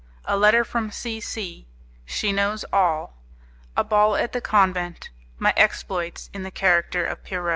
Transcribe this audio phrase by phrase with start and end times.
[0.25, 1.19] A Letter From C.
[1.21, 1.67] C.
[2.05, 3.17] She Knows All
[3.77, 7.49] A Ball At the Convent; My Exploits In the Character of Pierrot C.